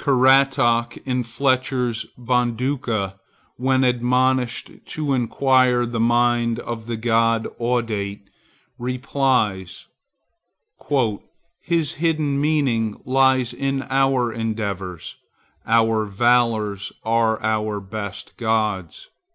[0.00, 3.18] Caratach, in Fletcher's Bonduca,
[3.58, 8.22] when admonished to inquire the mind of the god Audate,
[8.78, 9.86] replies,—
[11.60, 15.16] "His hidden meaning lies in our endeavors;
[15.66, 19.10] Our valors are our best gods."